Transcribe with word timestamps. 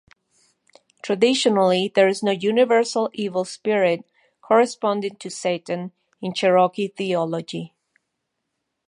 Traditionally 1.03 1.91
there 1.93 2.07
is 2.07 2.23
no 2.23 2.31
universal 2.31 3.11
evil 3.13 3.45
spirit 3.45 4.03
corresponding 4.41 5.15
to 5.17 5.29
Satan 5.29 5.91
in 6.23 6.33
Cherokee 6.33 6.87
Theology. 6.87 7.75